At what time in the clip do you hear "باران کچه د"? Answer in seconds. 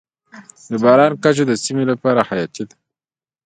0.83-1.53